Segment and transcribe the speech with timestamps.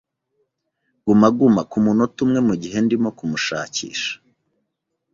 [1.05, 4.13] Guma guma kumunota umwe mugihe ndimo kumushakisha.